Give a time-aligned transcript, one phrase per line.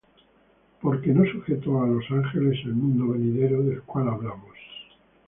[0.81, 4.57] Porque no sujetó á los ángeles el mundo venidero, del cual hablamos.